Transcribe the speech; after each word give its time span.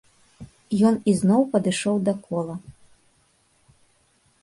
Ён 0.91 0.95
ізноў 1.13 1.41
падышоў 1.53 1.95
да 2.09 2.13
кола. 2.25 2.55